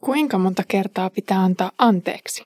Kuinka 0.00 0.38
monta 0.38 0.62
kertaa 0.68 1.10
pitää 1.10 1.38
antaa 1.42 1.70
anteeksi? 1.78 2.42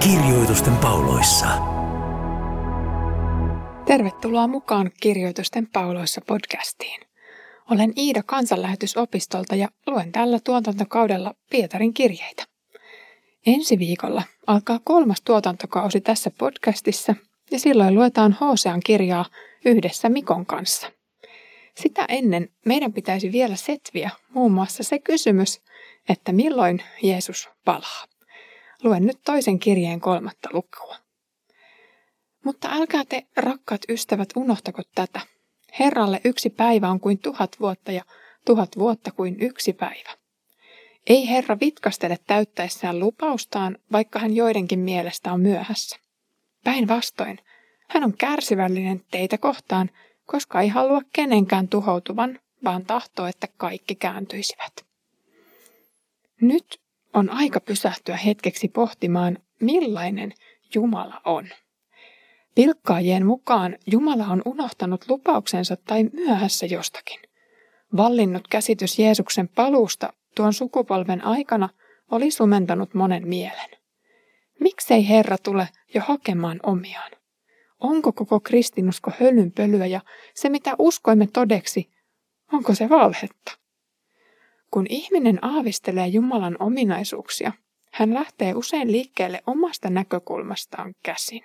Kirjoitusten 0.00 0.76
pauloissa. 0.76 1.46
Tervetuloa 3.86 4.46
mukaan 4.46 4.90
Kirjoitusten 5.00 5.66
pauloissa 5.72 6.20
podcastiin. 6.26 7.00
Olen 7.70 7.92
Iida 7.96 8.22
kansanlähetysopistolta 8.26 9.54
ja 9.54 9.68
luen 9.86 10.12
tällä 10.12 10.38
tuotantokaudella 10.44 11.34
Pietarin 11.50 11.94
kirjeitä. 11.94 12.55
Ensi 13.46 13.78
viikolla 13.78 14.22
alkaa 14.46 14.80
kolmas 14.84 15.22
tuotantokausi 15.22 16.00
tässä 16.00 16.30
podcastissa 16.38 17.14
ja 17.50 17.58
silloin 17.58 17.94
luetaan 17.94 18.32
Hosean 18.32 18.80
kirjaa 18.80 19.24
yhdessä 19.64 20.08
Mikon 20.08 20.46
kanssa. 20.46 20.92
Sitä 21.76 22.04
ennen 22.08 22.48
meidän 22.64 22.92
pitäisi 22.92 23.32
vielä 23.32 23.56
setviä 23.56 24.10
muun 24.28 24.52
muassa 24.52 24.82
se 24.82 24.98
kysymys, 24.98 25.60
että 26.08 26.32
milloin 26.32 26.82
Jeesus 27.02 27.48
palaa. 27.64 28.04
Luen 28.82 29.06
nyt 29.06 29.18
toisen 29.24 29.58
kirjeen 29.58 30.00
kolmatta 30.00 30.48
lukua. 30.52 30.96
Mutta 32.44 32.68
älkää 32.72 33.04
te, 33.08 33.26
rakkaat 33.36 33.80
ystävät, 33.88 34.28
unohtako 34.36 34.82
tätä. 34.94 35.20
Herralle 35.78 36.20
yksi 36.24 36.50
päivä 36.50 36.90
on 36.90 37.00
kuin 37.00 37.18
tuhat 37.18 37.56
vuotta 37.60 37.92
ja 37.92 38.02
tuhat 38.44 38.68
vuotta 38.78 39.10
kuin 39.10 39.36
yksi 39.40 39.72
päivä. 39.72 40.25
Ei 41.06 41.28
Herra 41.28 41.60
vitkastele 41.60 42.18
täyttäessään 42.26 43.00
lupaustaan, 43.00 43.78
vaikka 43.92 44.18
hän 44.18 44.36
joidenkin 44.36 44.78
mielestä 44.78 45.32
on 45.32 45.40
myöhässä. 45.40 45.96
Päinvastoin, 46.64 47.38
hän 47.88 48.04
on 48.04 48.16
kärsivällinen 48.16 49.00
teitä 49.10 49.38
kohtaan, 49.38 49.90
koska 50.26 50.60
ei 50.60 50.68
halua 50.68 51.00
kenenkään 51.12 51.68
tuhoutuvan, 51.68 52.38
vaan 52.64 52.86
tahtoo, 52.86 53.26
että 53.26 53.48
kaikki 53.56 53.94
kääntyisivät. 53.94 54.72
Nyt 56.40 56.80
on 57.14 57.30
aika 57.30 57.60
pysähtyä 57.60 58.16
hetkeksi 58.16 58.68
pohtimaan, 58.68 59.38
millainen 59.60 60.32
Jumala 60.74 61.20
on. 61.24 61.48
Pilkkaajien 62.54 63.26
mukaan 63.26 63.76
Jumala 63.86 64.26
on 64.26 64.42
unohtanut 64.44 65.04
lupauksensa 65.08 65.76
tai 65.76 66.04
myöhässä 66.12 66.66
jostakin. 66.66 67.20
Vallinnut 67.96 68.48
käsitys 68.48 68.98
Jeesuksen 68.98 69.48
paluusta 69.48 70.12
tuon 70.36 70.52
sukupolven 70.52 71.24
aikana 71.24 71.68
oli 72.10 72.30
sumentanut 72.30 72.94
monen 72.94 73.28
mielen. 73.28 73.70
Miksei 74.60 75.08
Herra 75.08 75.38
tule 75.38 75.68
jo 75.94 76.00
hakemaan 76.04 76.60
omiaan? 76.62 77.10
Onko 77.80 78.12
koko 78.12 78.40
kristinusko 78.40 79.12
hölynpölyä 79.20 79.86
ja 79.86 80.00
se 80.34 80.48
mitä 80.48 80.74
uskoimme 80.78 81.28
todeksi, 81.32 81.90
onko 82.52 82.74
se 82.74 82.88
valhetta? 82.88 83.58
Kun 84.70 84.86
ihminen 84.88 85.44
aavistelee 85.44 86.06
Jumalan 86.06 86.56
ominaisuuksia, 86.60 87.52
hän 87.92 88.14
lähtee 88.14 88.54
usein 88.54 88.92
liikkeelle 88.92 89.42
omasta 89.46 89.90
näkökulmastaan 89.90 90.94
käsin. 91.02 91.42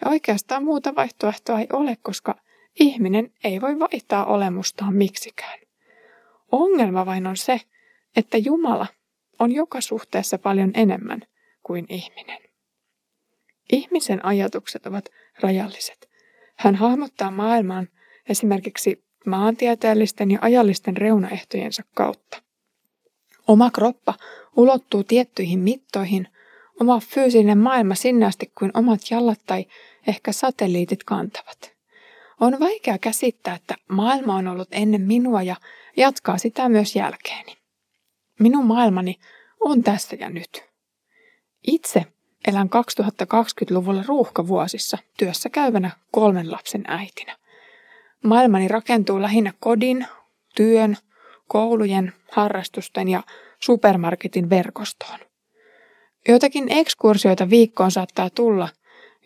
Ja 0.00 0.10
oikeastaan 0.10 0.64
muuta 0.64 0.94
vaihtoehtoa 0.94 1.60
ei 1.60 1.66
ole, 1.72 1.96
koska 2.02 2.34
ihminen 2.80 3.32
ei 3.44 3.60
voi 3.60 3.78
vaihtaa 3.78 4.24
olemustaan 4.26 4.94
miksikään. 4.94 5.58
Ongelma 6.52 7.06
vain 7.06 7.26
on 7.26 7.36
se, 7.36 7.60
että 8.18 8.38
Jumala 8.38 8.86
on 9.38 9.52
joka 9.52 9.80
suhteessa 9.80 10.38
paljon 10.38 10.70
enemmän 10.74 11.22
kuin 11.62 11.86
ihminen. 11.88 12.38
Ihmisen 13.72 14.24
ajatukset 14.24 14.86
ovat 14.86 15.08
rajalliset. 15.40 16.08
Hän 16.56 16.74
hahmottaa 16.74 17.30
maailman 17.30 17.88
esimerkiksi 18.28 19.04
maantieteellisten 19.26 20.30
ja 20.30 20.38
ajallisten 20.42 20.96
reunaehtojensa 20.96 21.82
kautta. 21.94 22.42
Oma 23.48 23.70
kroppa 23.70 24.14
ulottuu 24.56 25.04
tiettyihin 25.04 25.58
mittoihin, 25.58 26.28
oma 26.80 27.00
fyysinen 27.00 27.58
maailma 27.58 27.94
sinne 27.94 28.26
asti 28.26 28.52
kuin 28.58 28.70
omat 28.74 29.00
jalat 29.10 29.40
tai 29.46 29.66
ehkä 30.06 30.32
satelliitit 30.32 31.04
kantavat. 31.04 31.72
On 32.40 32.60
vaikea 32.60 32.98
käsittää, 32.98 33.54
että 33.54 33.74
maailma 33.88 34.34
on 34.34 34.48
ollut 34.48 34.68
ennen 34.72 35.00
minua 35.00 35.42
ja 35.42 35.56
jatkaa 35.96 36.38
sitä 36.38 36.68
myös 36.68 36.96
jälkeeni. 36.96 37.57
Minun 38.38 38.66
maailmani 38.66 39.18
on 39.60 39.82
tässä 39.82 40.16
ja 40.20 40.30
nyt. 40.30 40.64
Itse 41.66 42.04
elän 42.48 42.68
2020-luvulla 42.68 44.04
ruuhkavuosissa 44.06 44.98
työssä 45.18 45.48
käyvänä 45.50 45.90
kolmen 46.12 46.50
lapsen 46.50 46.84
äitinä. 46.86 47.36
Maailmani 48.24 48.68
rakentuu 48.68 49.22
lähinnä 49.22 49.52
kodin, 49.60 50.06
työn, 50.54 50.96
koulujen, 51.48 52.12
harrastusten 52.32 53.08
ja 53.08 53.22
supermarketin 53.60 54.50
verkostoon. 54.50 55.18
Joitakin 56.28 56.66
ekskursioita 56.68 57.50
viikkoon 57.50 57.90
saattaa 57.90 58.30
tulla, 58.30 58.68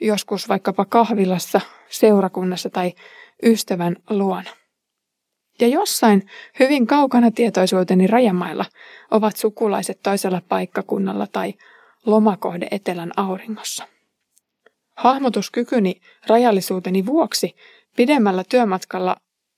joskus 0.00 0.48
vaikkapa 0.48 0.84
kahvilassa, 0.84 1.60
seurakunnassa 1.88 2.70
tai 2.70 2.92
ystävän 3.42 3.96
luona. 4.10 4.50
Ja 5.60 5.68
jossain 5.68 6.26
hyvin 6.60 6.86
kaukana 6.86 7.30
tietoisuuteni 7.30 8.06
rajamailla 8.06 8.64
ovat 9.10 9.36
sukulaiset 9.36 9.98
toisella 10.02 10.42
paikkakunnalla 10.48 11.26
tai 11.26 11.54
lomakohde 12.06 12.68
etelän 12.70 13.12
auringossa. 13.16 13.88
Hahmotuskykyni 14.96 16.00
rajallisuuteni 16.26 17.06
vuoksi 17.06 17.56
pidemmällä 17.96 18.44
työmatkalla 18.48 19.16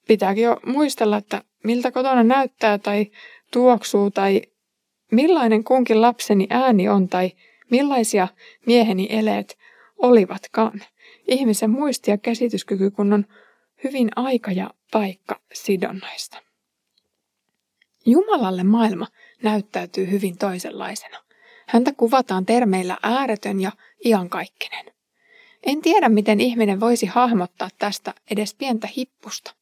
pitääkin 0.09 0.45
jo 0.45 0.61
muistella, 0.67 1.17
että 1.17 1.43
miltä 1.65 1.91
kotona 1.91 2.23
näyttää 2.23 2.79
tai 2.79 3.07
tuoksuu 3.53 4.11
tai 4.11 4.43
millainen 5.13 5.65
kunkin 5.65 6.01
lapseni 6.01 6.47
ääni 6.51 6.89
on 6.89 7.09
tai 7.09 7.33
millaisia 7.71 8.29
mieheni 8.67 9.07
eleet 9.11 9.59
olivatkaan. 9.99 10.83
Ihmisen 11.29 11.71
muisti- 11.71 12.11
ja 12.11 12.19
käsityskyky 12.19 12.91
kun 12.91 13.13
on 13.13 13.25
hyvin 13.85 14.09
aika 14.17 14.53
ja 14.53 14.71
paikka 14.95 15.41
sidonnaista. 15.53 16.39
Jumalalle 18.07 18.63
maailma 18.63 19.07
näyttäytyy 19.43 20.11
hyvin 20.11 20.39
toisenlaisena. 20.39 21.19
Häntä 21.67 21.93
kuvataan 21.97 22.47
termeillä 22.47 22.99
ääretön 23.03 23.61
ja 23.61 23.73
iankaikkinen. 24.05 24.87
En 25.63 25.83
tiedä, 25.83 26.09
miten 26.09 26.41
ihminen 26.41 26.81
voisi 26.81 27.07
hahmottaa 27.07 27.69
tästä 27.79 28.15
edes 28.31 28.55
pientä 28.55 28.89
hippusta. 28.97 29.55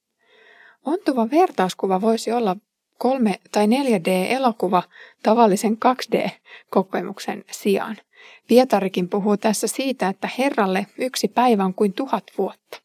Ontuva 0.84 1.31
vertauskuva 1.31 2.00
voisi 2.00 2.32
olla 2.32 2.56
3- 3.04 3.06
tai 3.53 3.66
4D-elokuva 3.66 4.82
tavallisen 5.22 5.76
2D-kokemuksen 5.84 7.44
sijaan. 7.50 7.97
Pietarikin 8.49 9.09
puhuu 9.09 9.37
tässä 9.37 9.66
siitä, 9.66 10.09
että 10.09 10.28
Herralle 10.38 10.87
yksi 10.99 11.28
päivä 11.28 11.64
on 11.64 11.75
kuin 11.75 11.93
tuhat 11.93 12.25
vuotta. 12.38 12.82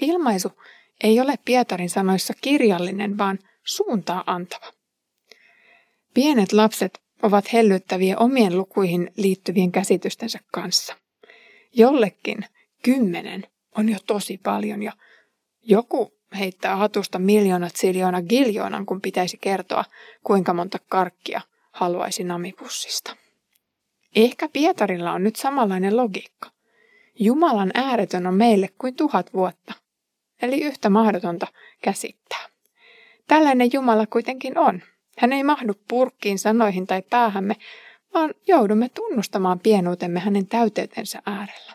Ilmaisu 0.00 0.52
ei 1.02 1.20
ole 1.20 1.34
Pietarin 1.44 1.90
sanoissa 1.90 2.34
kirjallinen, 2.40 3.18
vaan 3.18 3.38
suuntaa 3.64 4.24
antava. 4.26 4.72
Pienet 6.14 6.52
lapset 6.52 7.02
ovat 7.22 7.52
hellyttäviä 7.52 8.18
omien 8.18 8.58
lukuihin 8.58 9.10
liittyvien 9.16 9.72
käsitystensä 9.72 10.38
kanssa. 10.52 10.96
Jollekin 11.72 12.44
kymmenen 12.82 13.46
on 13.78 13.88
jo 13.88 13.98
tosi 14.06 14.40
paljon 14.42 14.82
ja 14.82 14.92
joku 15.62 16.12
heittää 16.38 16.76
hatusta 16.76 17.18
miljoonat 17.18 17.76
siljoona 17.76 18.22
giljoonan, 18.22 18.86
kun 18.86 19.00
pitäisi 19.00 19.38
kertoa, 19.40 19.84
kuinka 20.24 20.54
monta 20.54 20.78
karkkia 20.88 21.40
haluaisi 21.72 22.24
namipussista. 22.24 23.16
Ehkä 24.16 24.48
Pietarilla 24.48 25.12
on 25.12 25.24
nyt 25.24 25.36
samanlainen 25.36 25.96
logiikka. 25.96 26.50
Jumalan 27.18 27.70
ääretön 27.74 28.26
on 28.26 28.34
meille 28.34 28.68
kuin 28.78 28.94
tuhat 28.94 29.34
vuotta, 29.34 29.74
eli 30.42 30.60
yhtä 30.60 30.90
mahdotonta 30.90 31.46
käsittää. 31.82 32.48
Tällainen 33.26 33.70
Jumala 33.72 34.06
kuitenkin 34.06 34.58
on. 34.58 34.82
Hän 35.18 35.32
ei 35.32 35.42
mahdu 35.42 35.72
purkkiin, 35.88 36.38
sanoihin 36.38 36.86
tai 36.86 37.02
päähämme, 37.10 37.56
vaan 38.14 38.34
joudumme 38.46 38.88
tunnustamaan 38.88 39.60
pienuutemme 39.60 40.20
hänen 40.20 40.46
täyteytensä 40.46 41.22
äärellä. 41.26 41.72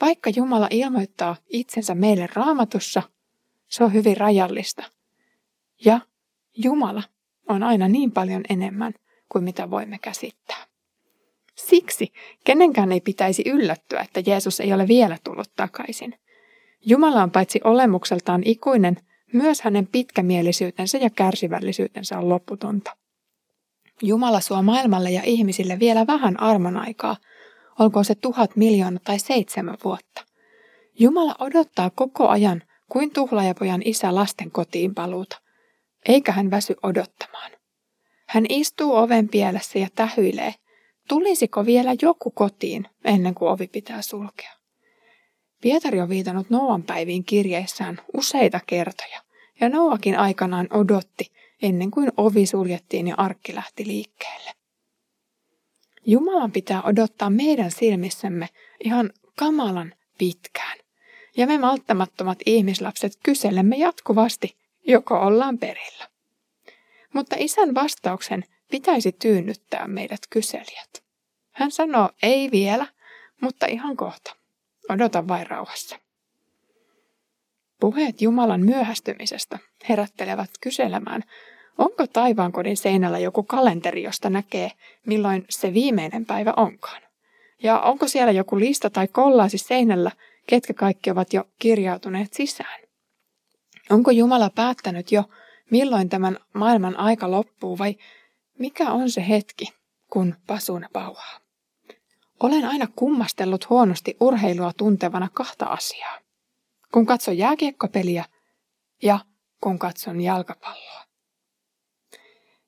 Vaikka 0.00 0.30
Jumala 0.36 0.68
ilmoittaa 0.70 1.36
itsensä 1.48 1.94
meille 1.94 2.28
raamatussa, 2.34 3.02
se 3.68 3.84
on 3.84 3.92
hyvin 3.92 4.16
rajallista. 4.16 4.82
Ja 5.84 6.00
Jumala 6.56 7.02
on 7.48 7.62
aina 7.62 7.88
niin 7.88 8.12
paljon 8.12 8.42
enemmän 8.50 8.94
kuin 9.28 9.44
mitä 9.44 9.70
voimme 9.70 9.98
käsittää. 9.98 10.66
Siksi 11.54 12.12
kenenkään 12.44 12.92
ei 12.92 13.00
pitäisi 13.00 13.42
yllättyä, 13.46 14.00
että 14.00 14.22
Jeesus 14.26 14.60
ei 14.60 14.72
ole 14.72 14.88
vielä 14.88 15.18
tullut 15.24 15.50
takaisin. 15.56 16.18
Jumala 16.86 17.22
on 17.22 17.30
paitsi 17.30 17.60
olemukseltaan 17.64 18.42
ikuinen, 18.44 18.96
myös 19.32 19.60
hänen 19.60 19.86
pitkämielisyytensä 19.86 20.98
ja 20.98 21.10
kärsivällisyytensä 21.10 22.18
on 22.18 22.28
lopputonta. 22.28 22.96
Jumala 24.02 24.40
suo 24.40 24.62
maailmalle 24.62 25.10
ja 25.10 25.22
ihmisille 25.24 25.78
vielä 25.78 26.06
vähän 26.06 26.40
armon 26.40 26.76
aikaa, 26.76 27.16
olkoon 27.78 28.04
se 28.04 28.14
tuhat 28.14 28.56
miljoonaa 28.56 29.00
tai 29.04 29.18
seitsemän 29.18 29.76
vuotta. 29.84 30.24
Jumala 30.98 31.34
odottaa 31.38 31.90
koko 31.90 32.28
ajan 32.28 32.62
kuin 32.88 33.10
tuhlajapojan 33.10 33.82
isä 33.84 34.14
lasten 34.14 34.50
kotiin 34.50 34.94
paluuta, 34.94 35.40
eikä 36.08 36.32
hän 36.32 36.50
väsy 36.50 36.74
odottamaan. 36.82 37.50
Hän 38.28 38.46
istuu 38.48 38.94
oven 38.94 39.28
pielessä 39.28 39.78
ja 39.78 39.88
tähyilee, 39.94 40.54
tulisiko 41.08 41.66
vielä 41.66 41.94
joku 42.02 42.30
kotiin 42.30 42.86
ennen 43.04 43.34
kuin 43.34 43.50
ovi 43.50 43.66
pitää 43.66 44.02
sulkea. 44.02 44.63
Pietari 45.64 46.00
on 46.00 46.08
viitannut 46.08 46.50
Noan 46.50 46.82
päiviin 46.82 47.24
kirjeissään 47.24 48.00
useita 48.16 48.60
kertoja, 48.66 49.20
ja 49.60 49.68
Noakin 49.68 50.18
aikanaan 50.18 50.68
odotti 50.70 51.32
ennen 51.62 51.90
kuin 51.90 52.12
ovi 52.16 52.46
suljettiin 52.46 53.08
ja 53.08 53.14
arkki 53.18 53.54
lähti 53.54 53.86
liikkeelle. 53.86 54.50
Jumalan 56.06 56.52
pitää 56.52 56.82
odottaa 56.82 57.30
meidän 57.30 57.70
silmissämme 57.70 58.48
ihan 58.84 59.10
kamalan 59.38 59.94
pitkään. 60.18 60.78
Ja 61.36 61.46
me 61.46 61.58
malttamattomat 61.58 62.38
ihmislapset 62.46 63.18
kyselemme 63.22 63.76
jatkuvasti, 63.76 64.56
joko 64.86 65.20
ollaan 65.20 65.58
perillä. 65.58 66.08
Mutta 67.12 67.36
isän 67.38 67.74
vastauksen 67.74 68.44
pitäisi 68.70 69.12
tyynnyttää 69.12 69.88
meidät 69.88 70.20
kyselijät. 70.30 71.04
Hän 71.52 71.70
sanoo, 71.70 72.10
ei 72.22 72.50
vielä, 72.50 72.86
mutta 73.40 73.66
ihan 73.66 73.96
kohta. 73.96 74.43
Odota 74.88 75.28
vain 75.28 75.46
rauhassa. 75.46 75.96
Puheet 77.80 78.22
Jumalan 78.22 78.60
myöhästymisestä 78.60 79.58
herättelevät 79.88 80.50
kyselemään, 80.60 81.24
onko 81.78 82.06
taivaankodin 82.06 82.76
seinällä 82.76 83.18
joku 83.18 83.42
kalenteri, 83.42 84.02
josta 84.02 84.30
näkee, 84.30 84.70
milloin 85.06 85.44
se 85.50 85.74
viimeinen 85.74 86.26
päivä 86.26 86.54
onkaan. 86.56 87.02
Ja 87.62 87.80
onko 87.80 88.08
siellä 88.08 88.32
joku 88.32 88.58
lista 88.58 88.90
tai 88.90 89.08
kollaasi 89.08 89.58
seinällä, 89.58 90.10
ketkä 90.46 90.74
kaikki 90.74 91.10
ovat 91.10 91.32
jo 91.32 91.44
kirjautuneet 91.58 92.32
sisään. 92.32 92.80
Onko 93.90 94.10
Jumala 94.10 94.50
päättänyt 94.50 95.12
jo, 95.12 95.24
milloin 95.70 96.08
tämän 96.08 96.38
maailman 96.52 96.96
aika 96.96 97.30
loppuu 97.30 97.78
vai 97.78 97.96
mikä 98.58 98.90
on 98.90 99.10
se 99.10 99.28
hetki, 99.28 99.72
kun 100.10 100.34
pasuna 100.46 100.88
pauhaa? 100.92 101.43
Olen 102.40 102.64
aina 102.64 102.86
kummastellut 102.96 103.70
huonosti 103.70 104.16
urheilua 104.20 104.72
tuntevana 104.76 105.28
kahta 105.32 105.66
asiaa. 105.66 106.18
Kun 106.92 107.06
katson 107.06 107.38
jääkiekkopeliä 107.38 108.24
ja 109.02 109.18
kun 109.60 109.78
katson 109.78 110.20
jalkapalloa. 110.20 111.04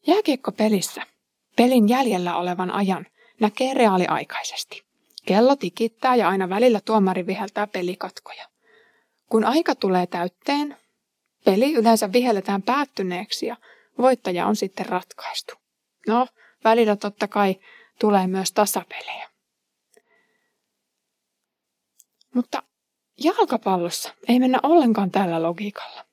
Jääkiekkopelissä 0.06 1.02
pelin 1.56 1.88
jäljellä 1.88 2.36
olevan 2.36 2.70
ajan 2.70 3.06
näkee 3.40 3.74
reaaliaikaisesti. 3.74 4.82
Kello 5.26 5.56
tikittää 5.56 6.16
ja 6.16 6.28
aina 6.28 6.48
välillä 6.48 6.80
tuomari 6.84 7.26
viheltää 7.26 7.66
pelikatkoja. 7.66 8.48
Kun 9.30 9.44
aika 9.44 9.74
tulee 9.74 10.06
täytteen, 10.06 10.76
peli 11.44 11.74
yleensä 11.74 12.12
vihelletään 12.12 12.62
päättyneeksi 12.62 13.46
ja 13.46 13.56
voittaja 13.98 14.46
on 14.46 14.56
sitten 14.56 14.86
ratkaistu. 14.86 15.54
No, 16.06 16.26
välillä 16.64 16.96
totta 16.96 17.28
kai 17.28 17.56
tulee 18.00 18.26
myös 18.26 18.52
tasapelejä. 18.52 19.28
Mutta 22.36 22.62
jalkapallossa 23.24 24.14
ei 24.28 24.38
mennä 24.38 24.58
ollenkaan 24.62 25.10
tällä 25.10 25.42
logiikalla. 25.42 26.04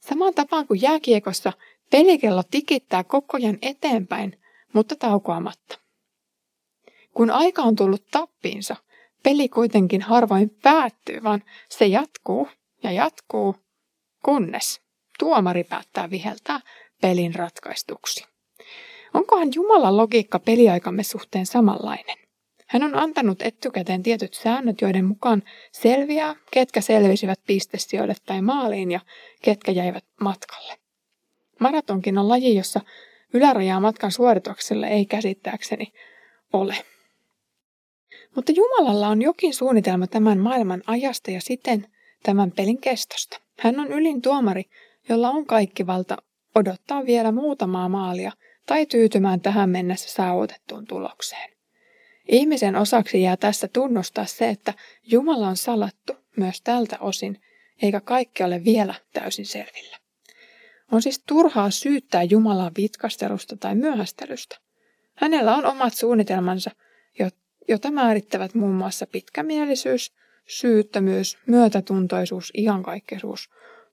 Samaan 0.00 0.34
tapaan 0.34 0.66
kuin 0.66 0.82
jääkiekossa 0.82 1.52
pelikello 1.90 2.42
tikittää 2.50 3.04
koko 3.04 3.36
ajan 3.36 3.58
eteenpäin, 3.62 4.40
mutta 4.72 4.96
taukoamatta. 4.96 5.78
Kun 7.14 7.30
aika 7.30 7.62
on 7.62 7.76
tullut 7.76 8.06
tappiinsa, 8.10 8.76
peli 9.22 9.48
kuitenkin 9.48 10.02
harvoin 10.02 10.50
päättyy, 10.50 11.22
vaan 11.22 11.42
se 11.68 11.86
jatkuu 11.86 12.48
ja 12.82 12.92
jatkuu, 12.92 13.56
kunnes 14.24 14.80
tuomari 15.18 15.64
päättää 15.64 16.10
viheltää 16.10 16.60
pelin 17.00 17.34
ratkaistuksi. 17.34 18.26
Onkohan 19.14 19.48
Jumalan 19.54 19.96
logiikka 19.96 20.38
peliaikamme 20.38 21.02
suhteen 21.02 21.46
samanlainen? 21.46 22.25
Hän 22.66 22.82
on 22.82 22.94
antanut 22.94 23.42
etukäteen 23.42 24.02
tietyt 24.02 24.34
säännöt, 24.34 24.80
joiden 24.80 25.04
mukaan 25.04 25.42
selviää, 25.72 26.36
ketkä 26.50 26.80
selvisivät 26.80 27.40
pistesijoille 27.46 28.14
tai 28.26 28.42
maaliin 28.42 28.90
ja 28.90 29.00
ketkä 29.42 29.72
jäivät 29.72 30.04
matkalle. 30.20 30.74
Maratonkin 31.60 32.18
on 32.18 32.28
laji, 32.28 32.56
jossa 32.56 32.80
ylärajaa 33.34 33.80
matkan 33.80 34.12
suoritukselle 34.12 34.88
ei 34.88 35.06
käsittääkseni 35.06 35.92
ole. 36.52 36.76
Mutta 38.36 38.52
Jumalalla 38.52 39.08
on 39.08 39.22
jokin 39.22 39.54
suunnitelma 39.54 40.06
tämän 40.06 40.38
maailman 40.38 40.82
ajasta 40.86 41.30
ja 41.30 41.40
siten 41.40 41.86
tämän 42.22 42.52
pelin 42.52 42.80
kestosta. 42.80 43.40
Hän 43.58 43.80
on 43.80 43.92
ylin 43.92 44.22
tuomari, 44.22 44.64
jolla 45.08 45.30
on 45.30 45.46
kaikki 45.46 45.86
valta 45.86 46.16
odottaa 46.54 47.06
vielä 47.06 47.32
muutamaa 47.32 47.88
maalia 47.88 48.32
tai 48.66 48.86
tyytymään 48.86 49.40
tähän 49.40 49.70
mennessä 49.70 50.10
saavutettuun 50.10 50.86
tulokseen. 50.86 51.55
Ihmisen 52.28 52.76
osaksi 52.76 53.22
jää 53.22 53.36
tässä 53.36 53.68
tunnustaa 53.68 54.24
se, 54.24 54.48
että 54.48 54.74
Jumala 55.02 55.48
on 55.48 55.56
salattu 55.56 56.12
myös 56.36 56.60
tältä 56.60 56.96
osin, 57.00 57.40
eikä 57.82 58.00
kaikki 58.00 58.42
ole 58.42 58.64
vielä 58.64 58.94
täysin 59.12 59.46
selvillä. 59.46 59.96
On 60.92 61.02
siis 61.02 61.22
turhaa 61.26 61.70
syyttää 61.70 62.22
Jumalaa 62.22 62.70
vitkastelusta 62.76 63.56
tai 63.56 63.74
myöhästelystä. 63.74 64.58
Hänellä 65.14 65.56
on 65.56 65.66
omat 65.66 65.94
suunnitelmansa, 65.94 66.70
jota 67.68 67.90
määrittävät 67.90 68.54
muun 68.54 68.74
muassa 68.74 69.06
pitkämielisyys, 69.06 70.12
syyttömyys, 70.46 71.38
myötätuntoisuus, 71.46 72.50
ihankaikkisuus, 72.54 73.50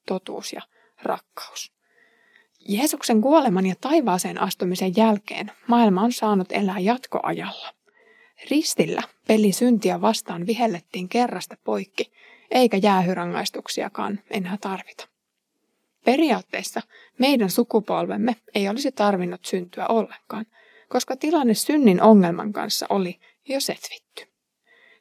totuus 0.07 0.53
ja 0.53 0.61
rakkaus. 1.03 1.71
Jeesuksen 2.67 3.21
kuoleman 3.21 3.65
ja 3.65 3.75
taivaaseen 3.81 4.41
astumisen 4.41 4.93
jälkeen 4.97 5.51
maailma 5.67 6.01
on 6.01 6.11
saanut 6.11 6.51
elää 6.51 6.79
jatkoajalla. 6.79 7.82
Ristillä 8.51 9.01
peli 9.27 9.51
syntiä 9.51 10.01
vastaan 10.01 10.47
vihellettiin 10.47 11.09
kerrasta 11.09 11.57
poikki, 11.63 12.11
eikä 12.51 12.77
jäähyrangaistuksiakaan 12.77 14.19
enää 14.29 14.57
tarvita. 14.61 15.07
Periaatteessa 16.05 16.81
meidän 17.19 17.49
sukupolvemme 17.49 18.35
ei 18.55 18.69
olisi 18.69 18.91
tarvinnut 18.91 19.45
syntyä 19.45 19.87
ollenkaan, 19.87 20.45
koska 20.89 21.15
tilanne 21.15 21.53
synnin 21.53 22.01
ongelman 22.01 22.53
kanssa 22.53 22.85
oli 22.89 23.19
jo 23.47 23.59
setvitty. 23.59 24.25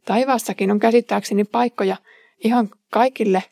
Taivaassakin 0.05 0.71
on 0.71 0.79
käsittääkseni 0.79 1.45
paikkoja 1.45 1.97
ihan 2.45 2.71
kaikille 2.91 3.43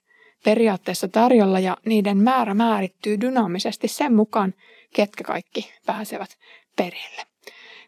periaatteessa 0.44 1.08
tarjolla 1.08 1.60
ja 1.60 1.76
niiden 1.86 2.16
määrä 2.16 2.54
määrittyy 2.54 3.20
dynaamisesti 3.20 3.88
sen 3.88 4.14
mukaan, 4.14 4.54
ketkä 4.94 5.24
kaikki 5.24 5.72
pääsevät 5.86 6.38
perille. 6.76 7.29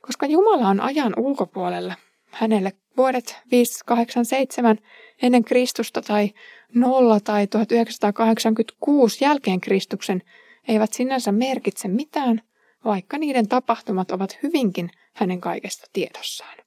Koska 0.02 0.26
Jumala 0.26 0.68
on 0.68 0.80
ajan 0.80 1.14
ulkopuolella, 1.16 1.94
hänelle 2.30 2.72
vuodet 2.96 3.38
587 3.50 4.78
ennen 5.22 5.44
Kristusta 5.44 6.02
tai 6.02 6.30
0 6.74 7.20
tai 7.20 7.46
1986 7.46 9.24
jälkeen 9.24 9.60
Kristuksen 9.60 10.22
eivät 10.68 10.92
sinänsä 10.92 11.32
merkitse 11.32 11.88
mitään, 11.88 12.42
vaikka 12.84 13.18
niiden 13.18 13.48
tapahtumat 13.48 14.10
ovat 14.10 14.38
hyvinkin 14.42 14.90
hänen 15.14 15.40
kaikesta 15.40 15.86
tiedossaan. 15.92 16.58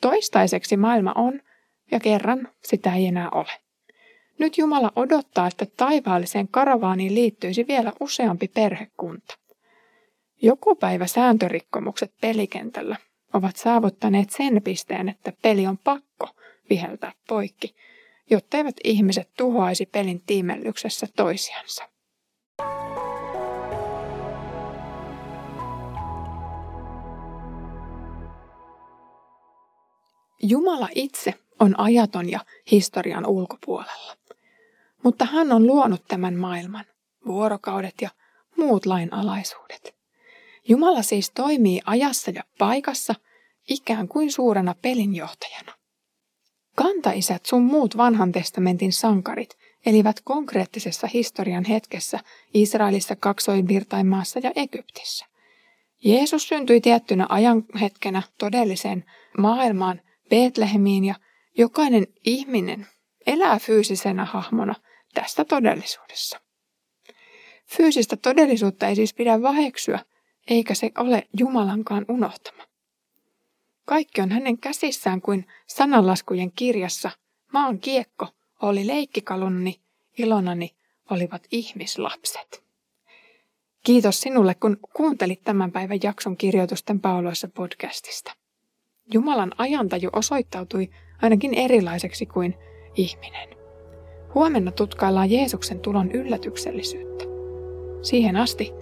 Toistaiseksi 0.00 0.76
maailma 0.76 1.12
on, 1.16 1.40
ja 1.90 2.00
kerran 2.00 2.48
sitä 2.64 2.94
ei 2.94 3.06
enää 3.06 3.30
ole. 3.30 3.52
Nyt 4.38 4.58
Jumala 4.58 4.92
odottaa, 4.96 5.46
että 5.46 5.66
taivaalliseen 5.76 6.48
karavaaniin 6.48 7.14
liittyisi 7.14 7.66
vielä 7.68 7.92
useampi 8.00 8.48
perhekunta. 8.48 9.41
Joku 10.44 10.74
päivä 10.74 11.06
sääntörikkomukset 11.06 12.12
pelikentällä 12.20 12.96
ovat 13.32 13.56
saavuttaneet 13.56 14.30
sen 14.30 14.62
pisteen, 14.62 15.08
että 15.08 15.32
peli 15.42 15.66
on 15.66 15.78
pakko 15.78 16.28
viheltää 16.70 17.12
poikki, 17.28 17.74
jotteivät 18.30 18.74
ihmiset 18.84 19.30
tuhoaisi 19.36 19.86
pelin 19.86 20.22
tiimellyksessä 20.26 21.06
toisiansa. 21.16 21.88
Jumala 30.42 30.88
itse 30.94 31.34
on 31.60 31.80
ajaton 31.80 32.30
ja 32.30 32.40
historian 32.70 33.26
ulkopuolella. 33.26 34.16
Mutta 35.04 35.24
hän 35.24 35.52
on 35.52 35.66
luonut 35.66 36.02
tämän 36.08 36.34
maailman, 36.36 36.84
vuorokaudet 37.26 37.94
ja 38.00 38.10
muut 38.56 38.86
lainalaisuudet. 38.86 40.01
Jumala 40.68 41.02
siis 41.02 41.30
toimii 41.30 41.80
ajassa 41.86 42.30
ja 42.30 42.42
paikassa 42.58 43.14
ikään 43.68 44.08
kuin 44.08 44.32
suurena 44.32 44.74
pelinjohtajana. 44.82 45.72
Kantaisät 46.76 47.46
sun 47.46 47.62
muut 47.62 47.96
vanhan 47.96 48.32
testamentin 48.32 48.92
sankarit 48.92 49.58
elivät 49.86 50.20
konkreettisessa 50.24 51.06
historian 51.06 51.64
hetkessä 51.64 52.20
Israelissa, 52.54 53.16
kaksoinvirtaimaassa 53.16 54.40
ja 54.42 54.52
Egyptissä. 54.56 55.26
Jeesus 56.04 56.48
syntyi 56.48 56.80
tiettynä 56.80 57.26
ajanhetkenä 57.28 58.22
todelliseen 58.38 59.04
maailmaan 59.38 60.00
Betlehemiin 60.30 61.04
ja 61.04 61.14
jokainen 61.58 62.06
ihminen 62.26 62.86
elää 63.26 63.58
fyysisenä 63.58 64.24
hahmona 64.24 64.74
tässä 65.14 65.44
todellisuudessa. 65.44 66.40
Fyysistä 67.66 68.16
todellisuutta 68.16 68.86
ei 68.86 68.96
siis 68.96 69.14
pidä 69.14 69.42
vaheksyä, 69.42 69.98
eikä 70.50 70.74
se 70.74 70.90
ole 70.98 71.28
Jumalankaan 71.38 72.04
unohtama. 72.08 72.62
Kaikki 73.84 74.20
on 74.20 74.30
hänen 74.30 74.58
käsissään 74.58 75.20
kuin 75.20 75.46
sananlaskujen 75.66 76.52
kirjassa. 76.52 77.10
Maan 77.52 77.78
kiekko 77.78 78.26
oli 78.62 78.86
leikkikalunni, 78.86 79.80
ilonani 80.18 80.74
olivat 81.10 81.42
ihmislapset. 81.50 82.62
Kiitos 83.84 84.20
sinulle, 84.20 84.54
kun 84.54 84.76
kuuntelit 84.92 85.44
tämän 85.44 85.72
päivän 85.72 85.98
jakson 86.02 86.36
kirjoitusten 86.36 87.00
pauloissa 87.00 87.48
podcastista. 87.48 88.32
Jumalan 89.12 89.52
ajantaju 89.58 90.10
osoittautui 90.12 90.90
ainakin 91.22 91.54
erilaiseksi 91.54 92.26
kuin 92.26 92.54
ihminen. 92.96 93.48
Huomenna 94.34 94.70
tutkaillaan 94.70 95.30
Jeesuksen 95.30 95.80
tulon 95.80 96.10
yllätyksellisyyttä. 96.10 97.24
Siihen 98.02 98.36
asti 98.36 98.81